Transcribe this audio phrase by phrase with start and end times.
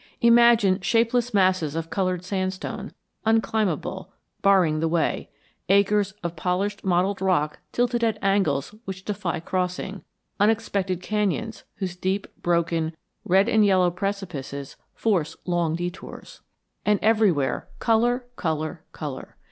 [0.21, 2.91] Imagine shapeless masses of colored sandstone,
[3.23, 5.29] unclimbable, barring the way;
[5.69, 10.03] acres of polished mottled rock tilted at angles which defy crossing;
[10.39, 16.41] unexpected canyons whose deep, broken, red and yellow precipices force long detours.
[16.83, 19.37] And everywhere color, color, color.